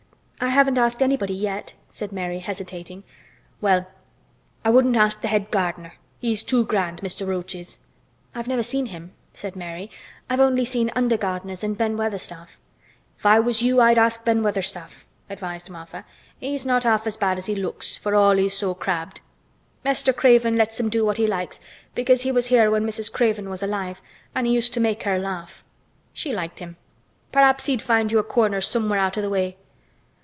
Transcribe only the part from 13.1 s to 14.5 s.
"If I was you, I'd ask Ben